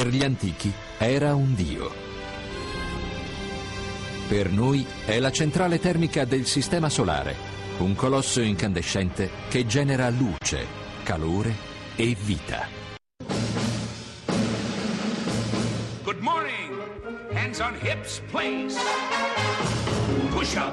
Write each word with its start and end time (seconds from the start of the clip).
Per 0.00 0.08
gli 0.08 0.24
antichi 0.24 0.72
era 0.96 1.34
un 1.34 1.54
dio. 1.54 1.92
Per 4.28 4.50
noi 4.50 4.86
è 5.04 5.18
la 5.18 5.30
centrale 5.30 5.78
termica 5.78 6.24
del 6.24 6.46
Sistema 6.46 6.88
Solare, 6.88 7.36
un 7.80 7.94
colosso 7.94 8.40
incandescente 8.40 9.28
che 9.50 9.66
genera 9.66 10.08
luce, 10.08 10.66
calore 11.02 11.54
e 11.96 12.16
vita. 12.18 12.66
Good 16.02 16.20
morning. 16.20 16.80
Hands 17.34 17.60
on 17.60 17.74
hips, 17.82 18.22
please. 18.30 18.78
Push 20.30 20.54
up, 20.54 20.72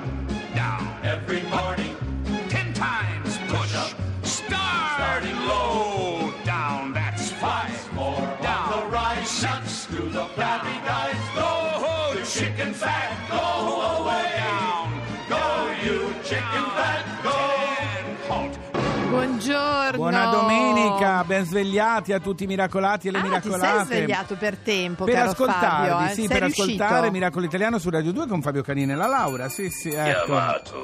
Buona 20.30 20.42
domenica, 20.42 21.24
ben 21.24 21.46
svegliati 21.46 22.12
a 22.14 22.20
tutti 22.20 22.44
i 22.44 22.48
miracolati 22.48 23.08
e 23.08 23.12
le 23.12 23.18
Ah, 23.20 23.22
ti 23.22 23.28
miracolate. 23.28 23.86
sei 23.86 23.98
svegliato 23.98 24.36
per 24.36 24.58
tempo, 24.58 25.06
Per 25.06 25.14
caro 25.14 25.30
ascoltarvi, 25.32 25.88
Fabio, 25.90 26.06
eh? 26.06 26.10
sì, 26.10 26.16
Sei 26.16 26.28
per 26.28 26.42
riuscito? 26.42 26.84
ascoltare 26.84 27.12
Miracolo 27.12 27.46
Italiano 27.46 27.80
su 27.80 27.90
Radio 27.90 28.12
2 28.12 28.28
con 28.28 28.42
Fabio 28.42 28.62
Canini 28.62 28.92
e 28.92 28.96
la 28.96 29.08
Laura. 29.08 29.48
Sì, 29.50 29.70
sì, 29.70 29.90
ecco. 29.90 30.36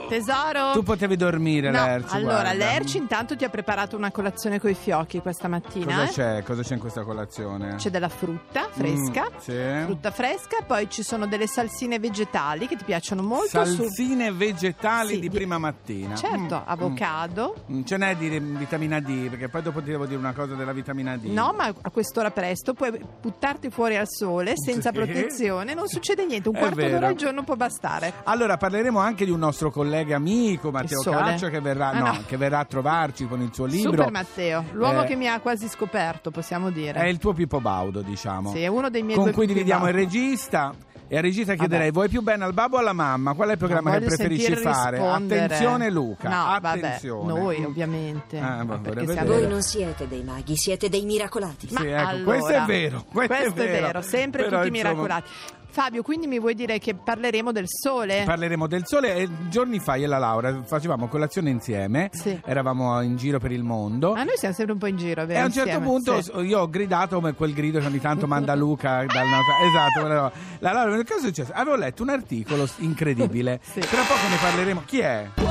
Tesoro? 0.07 0.71
Tu 0.73 0.83
potevi 0.83 1.16
dormire, 1.17 1.71
no, 1.71 1.83
Lerci. 1.85 2.16
allora 2.16 2.41
guarda. 2.41 2.53
Lerci 2.53 2.97
intanto 2.97 3.35
ti 3.35 3.43
ha 3.43 3.49
preparato 3.49 3.97
una 3.97 4.11
colazione 4.11 4.59
coi 4.59 4.73
fiocchi 4.75 5.19
questa 5.19 5.47
mattina. 5.47 5.85
Cosa 5.85 6.03
eh? 6.03 6.09
c'è? 6.11 6.44
Cosa 6.44 6.61
c'è 6.63 6.73
in 6.75 6.80
questa 6.80 7.03
colazione? 7.03 7.75
C'è 7.75 7.89
della 7.89 8.09
frutta 8.09 8.69
fresca, 8.72 9.23
Mm, 9.23 9.38
sì. 9.39 9.83
frutta 9.85 10.11
fresca, 10.11 10.57
poi 10.66 10.89
ci 10.89 11.03
sono 11.03 11.28
delle 11.28 11.47
salsine 11.47 12.00
vegetali 12.00 12.67
che 12.67 12.75
ti 12.78 12.83
piacciono 12.85 13.22
molto. 13.22 13.66
su- 13.66 13.83
Salsine 13.83 14.31
vegetali 14.31 15.09
Sì, 15.16 15.19
di 15.19 15.30
di- 15.30 15.35
prima 15.35 15.57
mattina. 15.57 16.16
Certo, 16.16 16.55
Mm, 16.59 16.63
avocado. 16.69 17.55
mm. 17.72 17.83
Ce 17.83 17.97
n'è 17.97 18.16
di 18.16 18.39
vitamina 18.39 19.00
D, 19.00 19.30
perché 19.34 19.50
poi 19.50 19.64
dopo 19.64 19.81
ti 19.81 19.89
devo 19.89 20.06
dire 20.06 20.20
una 20.20 20.34
cosa 20.34 20.53
della 20.53 20.73
vitamina 20.73 21.17
D. 21.17 21.26
No, 21.26 21.53
ma 21.58 21.66
a 21.66 21.89
quest'ora 21.89 22.30
presto 22.30 22.73
puoi 22.76 22.92
buttarti 23.20 23.72
fuori 23.72 23.98
al 23.98 24.08
sole 24.08 24.53
senza 24.56 24.92
Sì. 24.92 24.95
protezione, 24.95 25.73
non 25.73 25.88
succede 25.88 26.23
niente, 26.25 26.50
un 26.50 26.56
quarto 26.56 26.88
d'ora 26.88 27.08
al 27.08 27.16
giorno 27.16 27.44
può 27.44 27.56
bastare. 27.56 28.14
Allora 28.25 28.58
parleremo 28.58 29.00
anche 29.00 29.25
di 29.25 29.31
un 29.31 29.40
nostro 29.40 29.72
collega 29.72 30.16
amico, 30.17 30.70
Matteo? 30.70 31.02
Caccia, 31.02 31.50
che 31.50 31.59
verrà, 31.62 31.88
Ah, 31.90 31.98
no, 31.98 32.06
no. 32.06 32.20
che 32.28 32.38
verrà 32.38 32.59
a 32.59 32.66
trovarci 32.66 33.28
con 33.28 33.42
il 33.42 33.50
suo 33.53 33.66
libro. 33.66 33.92
Super 33.92 34.12
Matteo, 34.12 34.66
l'uomo 34.73 35.02
Eh, 35.02 35.06
che 35.08 35.16
mi 35.16 35.28
ha 35.28 35.40
quasi 35.40 35.68
scoperto, 35.68 36.30
possiamo 36.30 36.70
dire. 36.70 37.00
È 37.00 37.06
il 37.08 37.18
tuo 37.18 37.34
Pippo 37.34 37.59
Baudo, 37.59 38.02
diciamo. 38.02 38.52
Sì, 38.52 38.62
è 38.62 38.68
uno 38.68 38.90
dei 38.92 39.02
miei 39.02 39.18
con 39.18 39.31
cui 39.31 39.47
dividiamo 39.47 39.88
il 39.88 39.94
baudo. 39.94 40.06
regista. 40.08 40.73
E 41.14 41.17
al 41.17 41.22
regista 41.22 41.53
chiederei: 41.53 41.92
Vabbè. 41.92 41.92
vuoi 41.92 42.09
più 42.09 42.22
bene 42.23 42.44
al 42.44 42.53
babbo 42.53 42.78
o 42.78 42.80
alla 42.80 42.92
mamma? 42.92 43.33
Qual 43.36 43.50
è 43.50 43.52
il 43.52 43.58
programma 43.59 43.92
che 43.92 44.06
preferisci 44.06 44.56
fare? 44.56 44.97
rispondere. 44.97 45.44
Attenzione, 45.44 45.89
Luca. 45.92 46.28
No, 46.28 46.45
attenzione. 46.47 47.28
vabbè, 47.31 47.39
noi 47.39 47.64
ovviamente. 47.64 48.39
Ah, 48.39 48.66
siamo- 48.66 49.23
Voi 49.25 49.47
non 49.47 49.61
siete 49.61 50.08
dei 50.08 50.23
maghi, 50.23 50.58
siete 50.58 50.89
dei 50.89 51.06
miracolati. 51.06 51.67
Ma 51.69 51.81
Sì, 51.81 51.88
ecco, 51.88 52.08
allora, 52.08 52.23
questo 52.23 52.52
è 52.52 52.61
vero, 52.66 53.06
questo 53.11 53.34
è 53.36 53.52
vero. 53.52 54.02
sempre 54.02 54.45
Però, 54.45 54.64
tutti 54.64 54.75
insomma, 54.75 54.89
miracolati. 54.94 55.30
Fabio, 55.73 56.03
quindi 56.03 56.27
mi 56.27 56.38
vuoi 56.39 56.53
dire 56.53 56.77
che 56.77 56.93
parleremo 56.93 57.52
del 57.52 57.66
sole? 57.67 58.21
Parleremo 58.27 58.67
del 58.67 58.83
sole 58.85 59.16
e 59.16 59.27
giorni 59.49 59.79
fa 59.79 59.95
io 59.95 60.05
e 60.05 60.07
la 60.07 60.19
Laura 60.19 60.61
facevamo 60.63 61.07
colazione 61.07 61.49
insieme, 61.49 62.11
Sì. 62.13 62.39
eravamo 62.45 63.02
in 63.02 63.16
giro 63.17 63.39
per 63.39 63.52
il 63.52 63.63
mondo. 63.63 64.13
Ah, 64.13 64.23
noi 64.23 64.38
siamo 64.38 64.53
sempre 64.53 64.73
un 64.73 64.79
po' 64.79 64.85
in 64.85 64.97
giro, 64.97 65.25
vero? 65.25 65.39
E 65.39 65.41
a 65.41 65.45
un 65.45 65.51
certo 65.51 65.69
insieme? 65.79 65.88
punto 65.88 66.21
Sì. 66.21 66.31
io 66.45 66.59
ho 66.59 66.69
gridato 66.69 67.16
come 67.16 67.33
quel 67.33 67.53
grido 67.53 67.79
che 67.79 67.88
ogni 67.88 67.99
tanto 67.99 68.27
manda 68.27 68.53
Luca 68.53 69.03
dal 69.03 69.27
nostro... 69.27 69.53
Esatto, 69.66 70.31
la 70.59 70.71
Laura, 70.73 70.95
che 70.97 71.05
cosa 71.05 71.21
è 71.21 71.25
successo? 71.25 71.51
Avevo 71.55 71.75
letto 71.75 72.03
un 72.03 72.09
articolo 72.09 72.69
incredibile. 72.78 73.59
Sì. 73.63 73.79
Tra 73.79 74.01
poco 74.03 74.28
ne 74.29 74.35
parleremo. 74.39 74.83
Chi 74.85 75.00
è? 75.00 75.28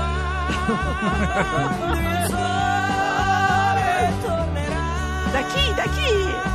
Da 5.33 5.43
chi? 5.45 5.75
Da 5.75 5.83
chi? 5.85 6.52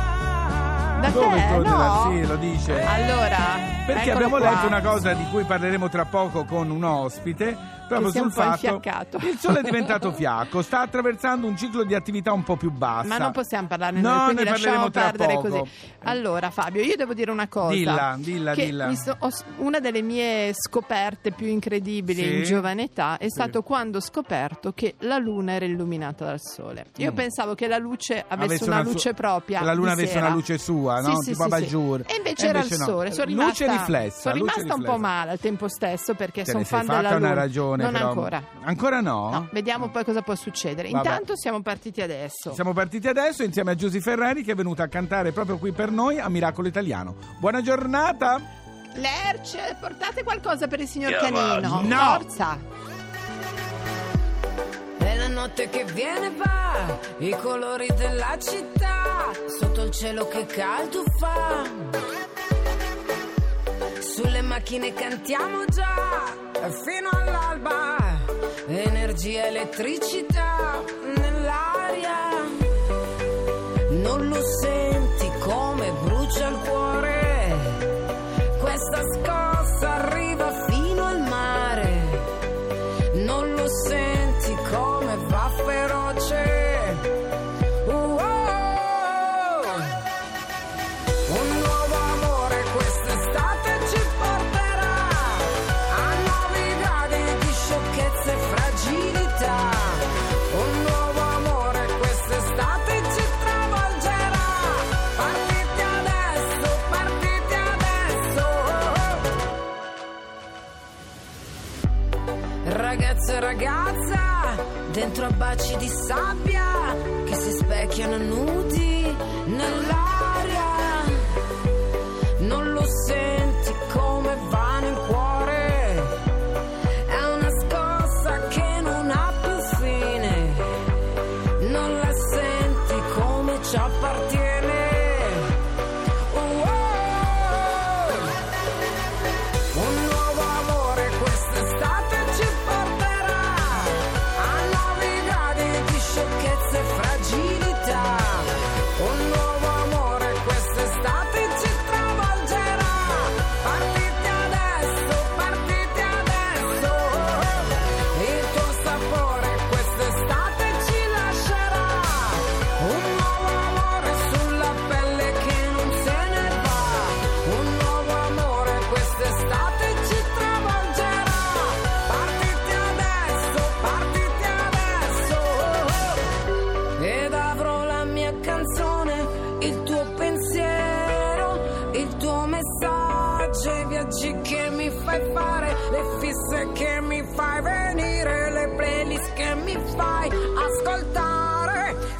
Da 1.00 1.10
Dove 1.10 1.46
te? 1.48 1.58
No? 1.58 2.10
Sì, 2.10 2.26
lo 2.26 2.36
dice. 2.36 2.84
Allora, 2.84 3.77
Perché 3.94 4.10
eccolo 4.10 4.24
abbiamo 4.26 4.36
qua. 4.44 4.50
letto 4.50 4.66
una 4.66 4.80
cosa 4.82 5.12
di 5.14 5.24
cui 5.30 5.44
parleremo 5.44 5.88
tra 5.88 6.04
poco 6.04 6.44
con 6.44 6.70
un 6.70 6.84
ospite. 6.84 7.76
Proprio 7.88 8.10
sul 8.10 8.30
fatto 8.30 8.66
infiaccato. 8.66 9.16
il 9.22 9.38
sole 9.38 9.60
è 9.60 9.62
diventato 9.64 10.12
fiacco, 10.12 10.60
sta 10.60 10.80
attraversando 10.80 11.46
un 11.46 11.56
ciclo 11.56 11.84
di 11.84 11.94
attività 11.94 12.32
un 12.34 12.42
po' 12.42 12.56
più 12.56 12.70
bassa. 12.70 13.08
Ma 13.08 13.16
non 13.16 13.32
possiamo 13.32 13.66
parlarne 13.66 14.02
No, 14.02 14.10
noi, 14.14 14.24
quindi 14.24 14.44
ne 14.44 14.50
lasciamo 14.50 14.90
perdere 14.90 15.34
poco. 15.36 15.48
così. 15.48 15.62
Allora, 16.02 16.50
Fabio, 16.50 16.82
io 16.82 16.96
devo 16.96 17.14
dire 17.14 17.30
una 17.30 17.48
cosa. 17.48 17.72
Dilla, 17.74 18.14
dilla, 18.18 18.52
che 18.52 18.66
dilla. 18.66 18.94
so- 18.94 19.16
ho 19.18 19.30
una 19.64 19.80
delle 19.80 20.02
mie 20.02 20.52
scoperte 20.52 21.30
più 21.30 21.46
incredibili 21.46 22.22
Sì? 22.22 22.36
in 22.36 22.42
giovane 22.44 22.82
età 22.82 23.16
è 23.16 23.22
Sì. 23.24 23.30
stato 23.30 23.62
quando 23.62 23.96
ho 23.96 24.00
scoperto 24.02 24.72
che 24.74 24.96
la 24.98 25.16
luna 25.16 25.52
era 25.52 25.64
illuminata 25.64 26.26
dal 26.26 26.40
sole. 26.42 26.88
Io 26.98 27.12
Mm. 27.12 27.14
pensavo 27.14 27.54
che 27.54 27.68
la 27.68 27.78
luce 27.78 28.22
avesse, 28.28 28.44
Avesse 28.56 28.64
una, 28.64 28.84
su- 28.84 28.90
luce 28.92 29.14
propria. 29.14 29.60
che 29.60 29.64
la 29.64 29.72
luna 29.72 29.92
avesse 29.92 30.12
sera. 30.12 30.26
una 30.26 30.34
luce 30.34 30.58
sua, 30.58 31.00
no? 31.00 31.22
Sì, 31.22 31.30
Tipo 31.32 31.44
sì. 31.44 31.64
E 31.64 32.16
invece 32.18 32.44
E 32.44 32.48
era 32.50 32.58
invece 32.58 32.74
il 32.74 32.80
no. 32.80 32.84
sole. 32.86 33.12
Sono 33.12 33.30
Luce 33.30 33.64
rimasta, 33.64 33.64
riflessa, 33.78 34.20
Sono 34.20 34.34
rimasta 34.34 34.60
un 34.62 34.68
po' 34.68 34.74
riflessa. 34.76 34.98
male 34.98 35.30
al 35.32 35.38
tempo 35.38 35.68
stesso 35.68 36.14
perché 36.14 36.42
Te 36.44 36.50
sono 36.52 36.64
fan 36.64 36.84
fatta 36.84 36.96
della 37.02 37.16
una 37.16 37.32
ragione, 37.34 37.82
Non 37.84 37.92
però. 37.92 38.08
ancora. 38.08 38.42
Ancora 38.62 39.00
no? 39.00 39.30
No, 39.30 39.48
vediamo 39.52 39.88
poi 39.90 40.04
cosa 40.04 40.22
può 40.22 40.34
succedere. 40.34 40.90
Vabbè. 40.90 41.06
Intanto 41.08 41.36
siamo 41.36 41.60
partiti 41.62 42.00
adesso. 42.00 42.52
Siamo 42.54 42.72
partiti 42.72 43.08
adesso 43.08 43.42
insieme 43.42 43.72
a 43.72 43.74
Giusy 43.74 44.00
Ferrari 44.00 44.42
che 44.42 44.52
è 44.52 44.54
venuta 44.54 44.82
a 44.84 44.88
cantare 44.88 45.32
proprio 45.32 45.58
qui 45.58 45.72
per 45.72 45.90
noi 45.90 46.18
a 46.18 46.28
Miracolo 46.28 46.68
Italiano. 46.68 47.16
Buona 47.38 47.60
giornata! 47.62 48.40
Lerce, 48.94 49.76
portate 49.80 50.24
qualcosa 50.24 50.66
per 50.66 50.80
il 50.80 50.88
signor 50.88 51.12
Canino. 51.16 51.80
No. 51.82 51.96
Forza. 52.18 52.58
È 54.98 55.16
la 55.16 55.28
notte 55.28 55.68
che 55.68 55.84
viene 55.84 56.26
e 56.26 56.30
va, 56.36 56.98
i 57.18 57.30
colori 57.40 57.86
della 57.96 58.36
città, 58.38 59.30
sotto 59.58 59.84
il 59.84 59.90
cielo 59.90 60.26
che 60.28 60.44
caldo 60.46 61.02
fa. 61.18 61.62
Sulle 64.58 64.80
macchine 64.80 64.92
cantiamo 64.92 65.64
già, 65.66 66.34
fino 66.82 67.10
all'alba, 67.12 67.96
energia, 68.66 69.46
elettricità 69.46 70.82
nell'aria. 71.14 71.77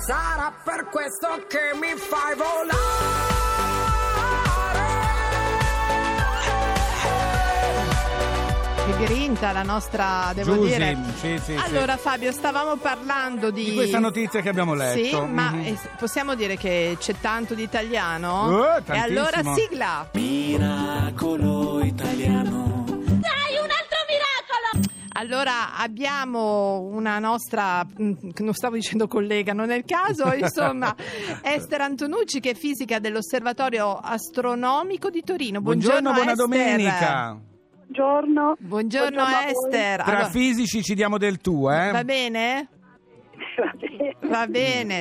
Sarà 0.09 0.51
per 0.65 0.87
questo 0.91 1.29
che 1.49 1.77
mi 1.79 1.95
fai 1.95 2.35
volare. 2.35 3.37
Che 8.87 9.05
grinta 9.05 9.53
la 9.53 9.63
nostra, 9.63 10.33
devo 10.35 10.55
Giusy, 10.55 10.73
dire. 10.73 10.97
sì, 11.21 11.39
sì, 11.39 11.43
sì. 11.45 11.55
Allora 11.63 11.99
Fabio, 11.99 12.33
stavamo 12.33 12.77
parlando 12.77 13.51
di... 13.51 13.65
Di 13.65 13.75
questa 13.75 13.99
notizia 13.99 14.41
che 14.41 14.49
abbiamo 14.49 14.73
letto. 14.73 15.05
Sì, 15.05 15.15
ma 15.31 15.51
Mhm. 15.51 15.77
possiamo 15.99 16.35
dire 16.35 16.57
che 16.57 16.97
c'è 16.99 17.15
tanto 17.21 17.53
di 17.53 17.63
italiano? 17.65 18.47
Oh, 18.47 18.77
e 18.87 18.97
allora 18.99 19.43
sigla! 19.55 20.09
Miracolo 20.13 21.85
italiano. 21.85 22.78
Allora 25.29 25.77
abbiamo 25.77 26.81
una 26.81 27.19
nostra, 27.19 27.85
mm, 27.85 28.13
non 28.39 28.55
stavo 28.55 28.77
dicendo 28.77 29.07
collega, 29.07 29.53
non 29.53 29.69
è 29.69 29.77
il 29.77 29.85
caso, 29.85 30.33
insomma, 30.33 30.97
Esther 31.43 31.83
Antonucci 31.83 32.41
che 32.41 32.53
è 32.53 32.55
fisica 32.55 32.99
dell'Osservatorio 32.99 33.93
Astronomico 33.93 35.11
di 35.11 35.21
Torino. 35.21 35.61
Buongiorno, 35.61 36.13
buona 36.15 36.33
Esther. 36.33 36.47
domenica. 36.47 37.39
Buongiorno. 37.75 38.57
Buongiorno, 38.59 39.17
Buongiorno. 39.17 39.49
Esther. 39.51 40.03
Tra 40.03 40.05
Allora, 40.07 40.31
fisici 40.31 40.83
ci 40.83 40.95
diamo 40.95 41.19
del 41.19 41.37
tu, 41.43 41.69
eh? 41.69 41.91
va 41.91 42.05
bene? 42.05 42.69
Va 44.29 44.47
bene. 44.47 44.57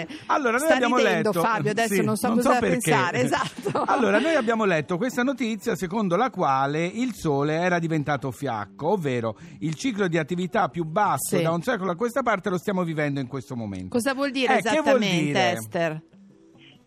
Bene. 0.06 0.07
Allora, 0.27 0.57
noi 0.57 0.65
Sta 0.65 0.75
abbiamo 0.75 0.97
ridendo, 0.97 1.29
letto. 1.31 1.41
Fabio, 1.41 1.71
adesso 1.71 1.94
Sì, 1.94 2.03
non 2.03 2.15
so 2.15 2.31
cosa 2.31 2.59
perché. 2.59 2.68
pensare. 2.79 3.21
Esatto. 3.21 3.83
Allora, 3.88 4.19
noi 4.19 4.35
abbiamo 4.35 4.65
letto 4.65 4.97
questa 4.97 5.24
notizia 5.24 5.75
secondo 5.75 6.15
la 6.15 6.29
quale 6.29 6.85
il 6.85 7.13
Sole 7.13 7.56
era 7.56 7.79
diventato 7.79 8.31
fiacco, 8.31 8.91
ovvero 8.91 9.38
il 9.59 9.75
ciclo 9.75 10.07
di 10.07 10.18
attività 10.18 10.69
più 10.69 10.83
basso 10.85 11.38
Sì. 11.38 11.41
da 11.44 11.51
un 11.51 11.62
secolo 11.62 11.91
a 11.91 11.95
questa 11.95 12.21
parte 12.21 12.50
lo 12.50 12.57
stiamo 12.57 12.83
vivendo 12.83 13.19
in 13.19 13.27
questo 13.27 13.56
momento. 13.56 13.89
Cosa 13.89 14.13
vuol 14.13 14.31
dire 14.31 14.57
Eh, 14.57 14.62
che 14.62 14.69
vuol 14.81 15.01
esattamente, 15.01 15.24
dire? 15.24 15.51
Esther? 15.51 16.01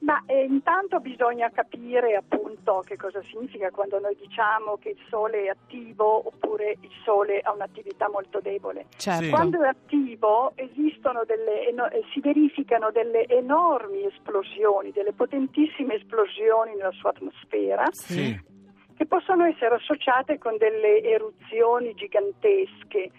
Ma 0.00 0.22
eh, 0.26 0.44
intanto 0.44 0.98
bisogna 1.00 1.50
capire 1.50 2.14
appunto 2.14 2.82
che 2.86 2.96
cosa 2.96 3.22
significa 3.30 3.70
quando 3.70 3.98
noi 4.00 4.16
diciamo 4.16 4.78
che 4.78 4.90
il 4.90 4.98
sole 5.10 5.44
è 5.44 5.48
attivo 5.48 6.26
oppure 6.26 6.78
il 6.80 6.90
sole 7.04 7.40
ha 7.40 7.52
un'attività 7.52 8.08
molto 8.08 8.40
debole. 8.40 8.86
Certo. 8.96 9.28
Quando 9.28 9.62
è 9.62 9.68
attivo 9.68 10.52
esistono 10.54 11.24
delle, 11.24 11.68
eh, 11.68 12.02
si 12.12 12.20
verificano 12.20 12.90
delle 12.90 13.26
enormi 13.26 14.06
esplosioni, 14.06 14.90
delle 14.90 15.12
potentissime 15.12 15.96
esplosioni 15.96 16.74
nella 16.76 16.92
sua 16.92 17.10
atmosfera 17.10 17.84
Sì. 17.90 18.40
che 18.96 19.06
possono 19.06 19.44
essere 19.44 19.74
associate 19.74 20.38
con 20.38 20.56
delle 20.56 21.02
eruzioni 21.02 21.92
gigantesche. 21.94 23.10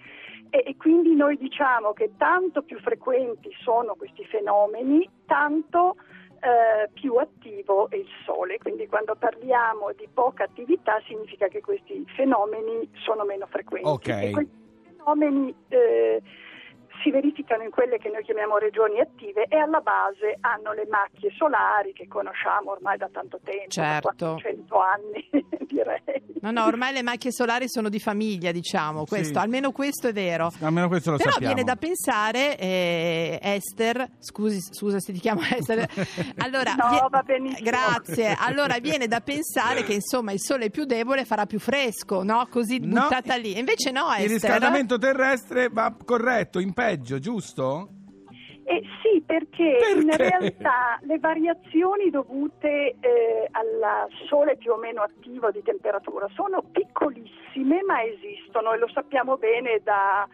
E, 0.50 0.64
e 0.66 0.76
quindi 0.78 1.16
noi 1.16 1.38
diciamo 1.38 1.94
che 1.94 2.12
tanto 2.18 2.64
più 2.64 2.80
frequenti 2.80 3.52
sono 3.62 3.94
questi 3.96 4.26
fenomeni, 4.26 5.08
tanto 5.26 5.96
eh, 6.42 6.90
più 6.94 7.16
attivo 7.16 7.90
è 7.90 7.96
il 7.96 8.08
Sole. 8.26 8.58
Quindi 8.58 8.88
quando 8.88 9.16
parliamo 9.16 9.92
di 9.96 10.08
poca 10.12 10.44
attività 10.44 11.02
significa 11.08 11.48
che 11.48 11.62
questi 11.62 12.04
fenomeni 12.16 12.90
sono 13.04 13.24
meno 13.24 13.46
frequenti. 13.48 13.88
Ok. 13.88 14.08
E 14.08 14.32
questi 14.32 14.52
fenomeni 14.98 15.56
eh, 15.70 16.22
si 17.04 17.12
verificano 17.12 17.64
in 17.64 17.70
quelle 17.72 17.98
che 17.98 18.10
noi 18.10 18.24
chiamiamo 18.24 18.58
regioni 18.58 19.00
attive 19.00 19.46
e 19.50 19.58
alla 19.58 19.80
base 19.82 20.38
hanno 20.42 20.74
le 20.74 20.86
macchie 20.90 21.32
solari 21.38 21.94
che 21.94 22.08
conosciamo 22.08 22.72
ormai 22.72 22.98
da 22.98 23.10
tanto 23.12 23.40
tempo, 23.44 23.70
Certo. 23.70 24.14
da 24.16 24.26
400 24.36 24.78
anni 24.80 25.30
direi. 25.68 26.02
No, 26.42 26.52
no, 26.52 26.66
ormai 26.66 26.92
le 26.94 27.04
macchie 27.04 27.32
solari 27.32 27.70
sono 27.70 27.88
di 27.90 28.00
famiglia, 28.00 28.52
diciamo, 28.52 29.06
questo, 29.06 29.38
Sì. 29.40 29.44
almeno 29.46 29.72
questo 29.72 30.08
è 30.08 30.14
vero. 30.14 30.52
Almeno 30.62 30.88
questo 30.88 31.12
lo 31.12 31.18
Però 31.18 31.32
sappiamo. 31.32 31.54
viene 31.54 31.68
da 31.68 31.76
pensare, 31.78 32.58
eh, 32.58 33.40
Esther, 33.42 34.08
scusi, 34.20 34.60
scusa 34.60 35.00
se 35.00 35.14
ti 35.14 35.20
chiamo 35.20 35.42
Esther, 35.42 35.88
allora, 36.38 36.74
No, 36.74 37.10
benissimo. 37.24 37.70
grazie, 37.70 38.36
allora 38.40 38.78
viene 38.80 39.08
da 39.08 39.20
pensare 39.22 39.84
che 39.84 39.94
insomma 39.94 40.32
il 40.32 40.40
sole 40.40 40.66
è 40.66 40.70
più 40.72 40.86
debole 40.86 41.26
farà 41.26 41.46
più 41.46 41.60
fresco, 41.60 42.24
no? 42.24 42.48
Così 42.50 42.80
No, 42.80 43.02
buttata 43.04 43.36
lì, 43.36 43.58
invece 43.60 43.92
no 43.92 44.06
Il 44.18 44.24
Esther. 44.24 44.30
riscaldamento 44.52 44.98
terrestre 44.98 45.70
va 45.70 45.94
corretto, 46.04 46.60
in 46.60 46.74
peggio, 46.92 47.20
giusto? 47.20 47.90
Eh, 48.66 48.84
sì, 49.02 49.22
perché, 49.22 49.78
in 49.96 50.08
Perché? 50.08 50.30
realtà 50.30 51.00
le 51.02 51.20
variazioni 51.20 52.10
dovute 52.10 52.96
eh, 53.00 53.48
al 53.52 54.08
sole 54.28 54.58
più 54.58 54.74
o 54.74 54.78
meno 54.78 55.02
attivo 55.02 55.52
di 55.52 55.62
temperatura 55.64 56.28
sono 56.34 56.62
piccolissime, 56.62 57.82
ma 57.84 58.04
esistono 58.04 58.74
e 58.74 58.78
lo 58.78 58.90
sappiamo 58.90 59.38
bene 59.38 59.80
da 59.84 60.28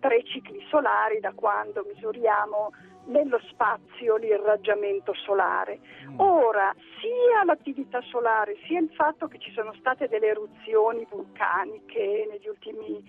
tre 0.00 0.24
cicli 0.24 0.64
solari, 0.70 1.20
da 1.20 1.32
quando 1.34 1.84
misuriamo 1.86 2.72
nello 3.06 3.40
spazio 3.48 4.16
l'irraggiamento 4.16 5.12
solare. 5.14 5.80
Ora, 6.16 6.74
sia 7.00 7.44
l'attività 7.44 8.00
solare, 8.02 8.56
sia 8.66 8.80
il 8.80 8.90
fatto 8.94 9.26
che 9.26 9.38
ci 9.38 9.50
sono 9.52 9.72
state 9.78 10.08
delle 10.08 10.28
eruzioni 10.28 11.06
vulcaniche 11.10 12.26
negli 12.30 12.48
ultimi 12.48 13.02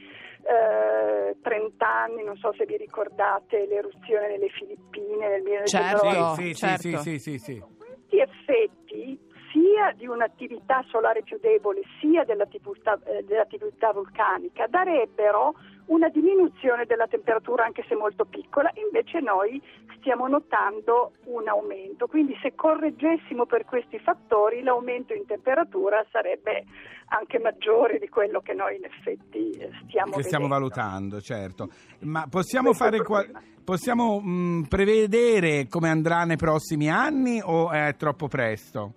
eh, 0.44 1.36
30 1.42 1.86
anni, 1.88 2.24
non 2.24 2.38
so 2.38 2.54
se 2.54 2.66
vi 2.66 2.78
ricordate 2.78 3.66
l'eruzione 3.68 4.30
nelle 4.30 4.50
Filippine 4.50 5.28
nel 5.28 5.42
1990. 5.44 6.36
Certo, 6.36 6.42
sì, 6.42 6.54
sì, 6.54 6.56
certo. 6.56 6.82
sì, 6.82 6.98
sì, 6.98 7.20
sì, 7.20 7.38
sì. 7.38 7.64
Questi 7.78 8.20
effetti 8.20 9.30
sia 9.52 9.92
di 9.96 10.08
un'attività 10.08 10.84
solare 10.90 11.22
più 11.24 11.38
debole 11.40 11.82
sia 12.00 12.24
dell'attività, 12.24 13.00
eh, 13.06 13.24
dell'attività 13.24 13.92
vulcanica 13.92 14.68
darebbero 14.68 15.54
una 15.88 16.10
diminuzione 16.10 16.86
della 16.86 17.08
temperatura 17.08 17.66
anche 17.66 17.84
se 17.88 17.96
molto 17.96 18.26
piccola, 18.26 18.72
invece 18.76 19.20
noi 19.20 19.62
stiamo 19.98 20.28
notando 20.28 21.14
un 21.26 21.48
aumento, 21.48 22.08
quindi 22.08 22.36
se 22.42 22.54
correggessimo 22.56 23.46
per 23.46 23.66
questi 23.66 24.00
fattori 24.00 24.62
l'aumento 24.64 25.14
in 25.14 25.26
temperatura 25.26 26.04
sarebbe 26.12 26.64
anche 27.10 27.40
maggiore 27.40 28.00
di 28.00 28.08
quello 28.08 28.40
che 28.40 28.54
noi 28.54 28.78
in 28.78 28.86
effetti 28.86 29.50
eh, 29.52 29.70
stiamo 29.86 30.16
Che 30.16 30.24
stiamo 30.24 30.48
valutando, 30.48 31.20
certo. 31.20 31.68
Ma 32.02 32.26
possiamo 32.30 32.68
Questo 32.70 32.84
è 32.84 32.88
fare 32.88 32.98
il 32.98 33.04
qua- 33.06 33.22
problema. 33.24 33.42
possiamo 33.66 34.22
mh, 34.22 34.66
prevedere 34.70 35.68
come 35.68 35.90
andrà 35.90 36.24
nei 36.24 36.38
prossimi 36.38 36.90
anni 36.90 37.42
o 37.44 37.70
è 37.70 37.96
troppo 37.98 38.28
presto? 38.28 38.94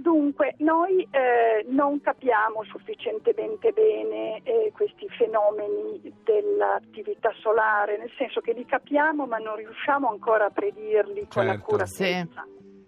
Dunque, 0.00 0.54
noi 0.58 1.02
eh, 1.10 1.66
non 1.70 2.00
capiamo 2.00 2.62
sufficientemente 2.70 3.72
bene 3.72 4.40
eh, 4.44 4.70
questi 4.72 5.08
fenomeni 5.08 6.00
dell'attività 6.22 7.32
solare, 7.40 7.98
nel 7.98 8.10
senso 8.16 8.40
che 8.40 8.52
li 8.52 8.64
capiamo 8.64 9.26
ma 9.26 9.38
non 9.38 9.56
riusciamo 9.56 10.08
ancora 10.08 10.46
a 10.46 10.50
predirli 10.50 11.26
con 11.28 11.42
Certo. 11.44 11.50
accuratezza. 11.50 12.46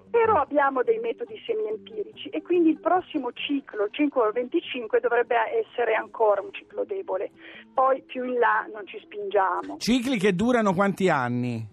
Però 0.08 0.40
abbiamo 0.40 0.82
dei 0.82 0.98
metodi 0.98 1.34
semi-empirici 1.44 2.28
e 2.28 2.42
quindi 2.42 2.70
il 2.70 2.80
prossimo 2.80 3.32
ciclo, 3.32 3.84
il 3.84 3.90
5-25, 3.92 5.00
dovrebbe 5.00 5.34
essere 5.66 5.94
ancora 5.94 6.40
un 6.40 6.52
ciclo 6.52 6.84
debole. 6.84 7.30
Poi 7.74 8.02
più 8.06 8.24
in 8.24 8.38
là 8.38 8.66
non 8.72 8.86
ci 8.86 8.98
spingiamo. 9.02 9.78
Cicli 9.78 10.16
che 10.16 10.32
durano 10.34 10.74
quanti 10.74 11.08
anni? 11.08 11.64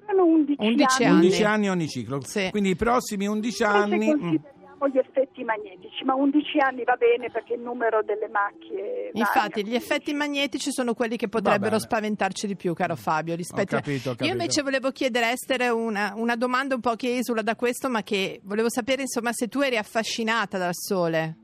Durano 0.00 0.24
11, 0.24 0.56
11 0.58 1.02
anni. 1.02 1.04
anni. 1.04 1.24
11 1.26 1.44
anni 1.44 1.68
ogni 1.70 1.88
ciclo. 1.88 2.20
Sì. 2.22 2.48
Quindi 2.50 2.70
i 2.70 2.76
prossimi 2.76 3.26
11 3.26 3.48
E 3.48 3.52
se 3.52 3.64
anni... 3.64 4.40
mm, 4.76 4.78
consideriamo 4.78 4.88
gli 4.88 4.98
effetti 4.98 5.44
magnetici, 5.44 6.04
ma 6.04 6.14
11 6.14 6.58
anni 6.60 6.84
va 6.84 6.96
bene 6.96 7.30
perché 7.30 7.54
il 7.54 7.60
numero 7.60 8.02
delle 8.02 8.28
macchie 8.28 9.10
Infatti, 9.12 9.62
varia. 9.62 9.72
gli 9.72 9.74
effetti 9.74 10.12
magnetici 10.12 10.70
sono 10.70 10.94
quelli 10.94 11.16
che 11.16 11.28
potrebbero 11.28 11.78
spaventarci 11.78 12.46
di 12.46 12.56
più, 12.56 12.74
caro 12.74 12.96
Fabio. 12.96 13.34
Rispetto 13.34 13.76
Ho 13.76 13.80
capito, 13.80 14.08
ho 14.10 14.12
Io 14.12 14.16
capito. 14.16 14.32
invece 14.32 14.62
volevo 14.62 14.90
chiedere 14.90 15.26
a 15.26 15.30
Esther 15.30 15.72
una, 15.72 16.12
una 16.16 16.36
domanda 16.36 16.74
un 16.74 16.80
po' 16.80 16.94
che 16.94 17.16
esula 17.16 17.42
da 17.42 17.56
questo, 17.56 17.88
ma 17.88 18.02
che 18.02 18.40
volevo 18.44 18.70
sapere, 18.70 19.02
insomma, 19.02 19.32
se 19.32 19.48
tu 19.48 19.60
eri 19.60 19.76
affascinata 19.76 20.58
dal 20.58 20.74
sole. 20.74 21.36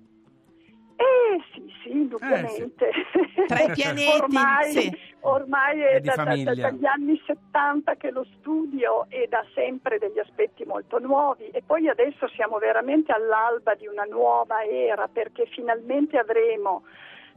Eh 0.97 1.43
sì, 1.53 1.63
sì, 1.83 1.91
indubbiamente. 1.91 2.91
Tra 3.47 3.61
i 3.63 3.73
pianeti, 3.73 4.13
ormai, 4.23 4.71
sì. 4.73 4.93
Ormai 5.23 5.81
È 5.81 5.87
è 5.95 6.01
da- 6.01 6.15
da- 6.15 6.25
famiglia. 6.25 6.55
dagli 6.55 6.85
anni 6.87 7.21
70 7.27 7.95
che 7.97 8.11
lo 8.11 8.25
studio 8.39 9.07
e 9.09 9.27
dà 9.29 9.45
sempre 9.55 9.99
degli 9.99 10.19
aspetti 10.19 10.65
molto 10.65 10.99
nuovi 10.99 11.49
e 11.49 11.63
poi 11.65 11.89
adesso 11.89 12.29
siamo 12.29 12.59
veramente 12.59 13.13
all'alba 13.13 13.75
di 13.75 13.87
una 13.87 14.05
nuova 14.05 14.63
era 14.65 15.09
perché 15.09 15.47
finalmente 15.47 16.19
avremo 16.19 16.85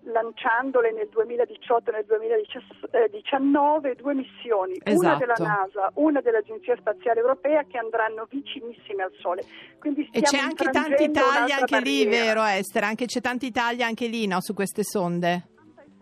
lanciandole 0.07 0.91
nel 0.91 1.09
2018 1.09 1.89
e 1.89 1.93
nel 1.93 2.05
2019 2.05 3.95
due 3.95 4.13
missioni, 4.13 4.79
una 4.85 4.93
Esatto. 4.93 5.17
della 5.17 5.33
NASA, 5.39 5.91
una 5.95 6.21
dell'Agenzia 6.21 6.75
Spaziale 6.77 7.19
Europea 7.21 7.63
che 7.63 7.77
andranno 7.79 8.27
vicinissime 8.29 9.01
al 9.03 9.11
Sole. 9.19 9.43
Quindi 9.79 10.07
E 10.11 10.21
c'è 10.21 10.37
anche 10.37 10.69
tanta 10.69 11.01
Italia 11.01 11.57
anche 11.57 11.79
lì, 11.79 12.03
barriera. 12.05 12.25
vero 12.25 12.43
Esther? 12.43 12.83
Anche 12.83 13.05
c'è 13.05 13.19
tanta 13.21 13.45
Italia 13.47 13.87
anche 13.87 14.05
lì, 14.07 14.27
no, 14.27 14.41
su 14.41 14.53
queste 14.53 14.83
sonde. 14.83 15.47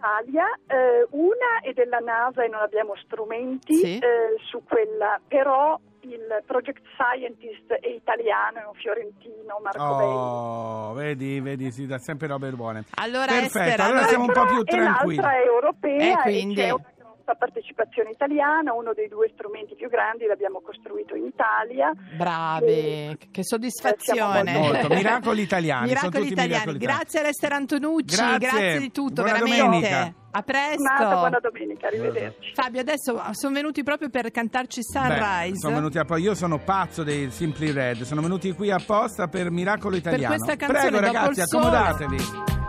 Italia, 0.08 0.46
eh, 0.68 1.08
una 1.12 1.62
è 1.62 1.72
della 1.72 2.00
NASA 2.00 2.44
e 2.44 2.50
non 2.50 2.60
abbiamo 2.62 2.94
strumenti 3.06 3.74
Sì. 3.76 3.98
eh, 3.98 4.36
su 4.50 4.62
quella, 4.68 5.18
però 5.26 5.80
il 6.02 6.44
project 6.46 6.82
scientist 6.98 7.72
è 7.80 7.88
italiano, 7.88 8.58
è 8.60 8.66
un 8.66 8.74
fiorentino, 8.74 9.58
Marco 9.64 9.96
Belli. 9.96 10.14
Oh, 10.14 10.94
vedi, 10.94 11.40
vedi, 11.40 11.72
si 11.72 11.86
dà 11.88 11.98
sempre 12.00 12.28
robe 12.28 12.50
buone. 12.52 12.84
Allora, 12.96 13.28
Perfetto, 13.32 13.82
allora 13.84 14.04
siamo 14.04 14.26
un 14.26 14.34
po' 14.34 14.46
più 14.46 14.60
e 14.60 14.64
tranquilli. 14.66 15.16
l'altra 15.16 15.42
è 15.42 15.46
europea 15.46 15.98
Eh, 15.98 16.10
e 16.12 16.16
quindi- 16.22 16.56
c'è 16.56 16.70
una 16.72 16.82
grossa 16.84 16.93
la 17.26 17.36
partecipazione 17.36 18.10
italiana, 18.12 18.74
uno 18.74 18.94
dei 18.94 19.08
due 19.08 19.30
strumenti 19.34 19.76
più 19.76 19.90
grandi 19.90 20.26
l'abbiamo 20.26 20.62
costruito 20.62 21.16
in 21.16 21.26
Italia. 21.26 21.92
Bravi, 22.18 23.18
che 23.32 23.44
soddisfazione! 23.44 24.52
Molto, 24.52 24.88
miracoli 24.90 25.42
italiani, 25.42 25.88
miracoli 25.88 26.28
italiani. 26.28 26.48
Miracoli 26.48 26.78
grazie 26.78 27.20
italiani. 27.20 27.28
Lester 27.28 27.52
Antonucci, 27.54 28.16
grazie, 28.16 28.38
grazie 28.40 28.80
di 28.80 28.92
tutto, 28.92 29.22
Buona 29.22 29.32
veramente. 29.32 29.62
Domenica. 29.62 30.14
A 30.36 30.42
presto. 30.42 30.82
Nata, 30.82 31.20
buona 31.20 31.40
domenica, 31.40 31.88
arrivederci. 31.88 32.54
Fabio, 32.56 32.82
adesso 32.82 33.22
sono 33.34 33.54
venuti 33.54 33.84
proprio 33.84 34.10
per 34.10 34.32
cantarci 34.32 34.82
Sunrise. 34.82 35.52
Beh, 35.52 35.58
sono 35.58 35.76
venuti 35.76 36.00
a, 36.00 36.06
io 36.18 36.34
sono 36.34 36.58
pazzo 36.58 37.04
dei 37.04 37.30
Simply 37.30 37.72
Red, 37.72 38.02
sono 38.02 38.22
venuti 38.22 38.52
qui 38.54 38.72
apposta 38.72 39.28
per 39.28 39.52
Miracolo 39.52 39.96
Italiano. 39.96 40.36
Per 40.36 40.44
questa 40.44 40.66
canzone 40.66 40.98
Prego 40.98 41.06
ragazzi, 41.06 41.42
accomodatevi. 41.42 42.20
Sole. 42.20 42.63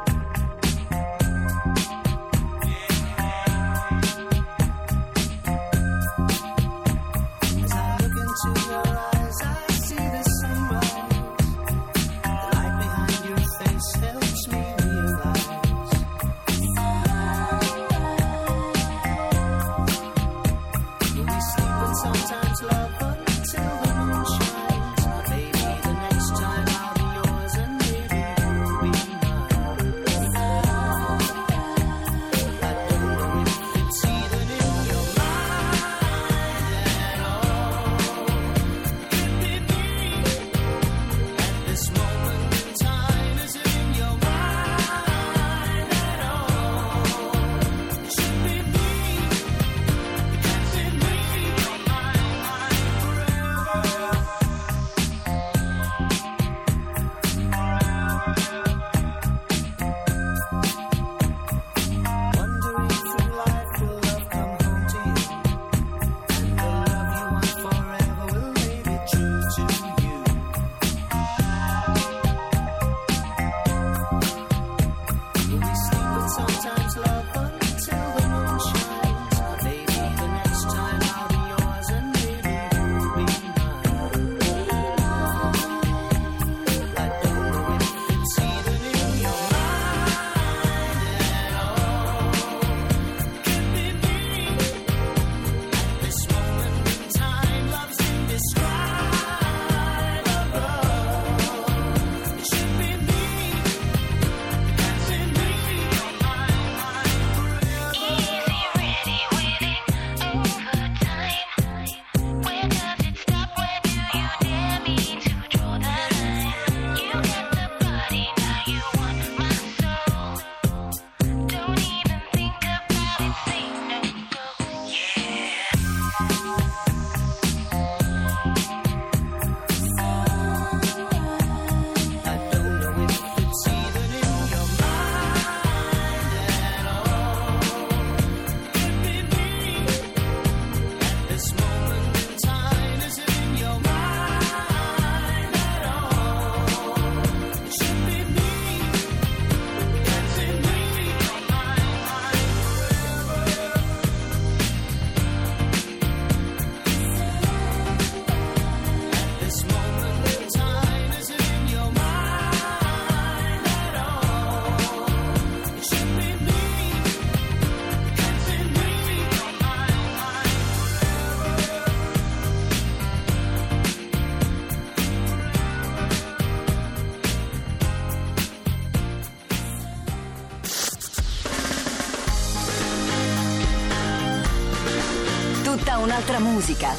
musica. 186.54 186.94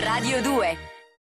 Radio 0.00 0.42
2 0.42 0.83